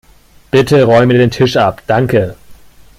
[0.49, 2.35] Bitte räume den Tisch ab, danke.